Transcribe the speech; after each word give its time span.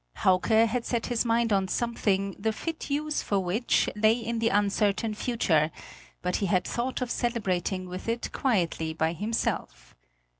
Hauke 0.15 0.47
had 0.65 0.83
set 0.83 1.05
his 1.05 1.25
mind 1.25 1.53
on 1.53 1.67
something 1.67 2.35
the 2.39 2.51
fit 2.51 2.89
use 2.89 3.21
for 3.21 3.37
which 3.39 3.87
lay 3.95 4.13
in 4.13 4.39
the 4.39 4.49
uncertain 4.49 5.13
future; 5.13 5.69
but 6.23 6.37
he 6.37 6.47
had 6.47 6.63
thought 6.65 7.03
of 7.03 7.11
celebrating 7.11 7.87
with 7.87 8.09
it 8.09 8.31
quietly 8.31 8.93
by 8.95 9.13
himself. 9.13 9.93